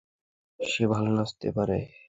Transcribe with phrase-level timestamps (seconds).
[0.59, 1.77] সে ভালো নাচতে পারে।